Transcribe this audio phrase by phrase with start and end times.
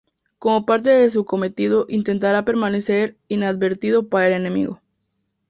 [0.39, 4.81] Como parte de su cometido intentará permanecer inadvertido para el enemigo.